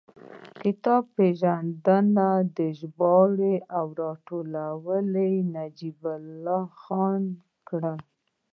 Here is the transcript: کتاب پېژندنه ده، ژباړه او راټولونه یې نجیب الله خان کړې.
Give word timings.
کتاب 0.63 1.03
پېژندنه 1.15 2.29
ده، 2.55 2.67
ژباړه 2.79 3.53
او 3.77 3.85
راټولونه 4.01 5.21
یې 5.31 5.39
نجیب 5.57 5.99
الله 6.15 6.63
خان 6.81 7.23
کړې. 7.67 7.95